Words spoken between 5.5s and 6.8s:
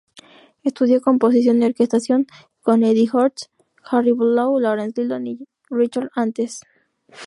Richard Antes.